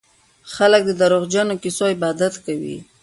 [0.53, 2.77] خلک د دروغجنو کيسو عبادت کوي.